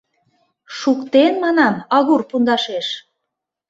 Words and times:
—Шуктен, 0.77 1.33
манам, 1.43 1.75
агур 1.97 2.21
пундашеш. 2.29 2.87